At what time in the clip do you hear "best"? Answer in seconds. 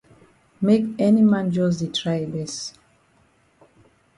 2.33-2.61